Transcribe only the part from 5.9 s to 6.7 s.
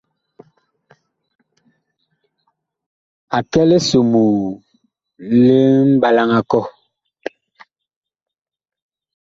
mɓalaŋ a kɔh.